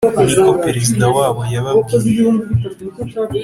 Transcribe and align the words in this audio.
Niko 0.25 0.49
perezida 0.63 1.05
wabo 1.15 1.41
yababwiye 1.53 2.25